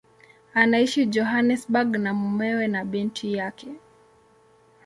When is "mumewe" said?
2.13-2.67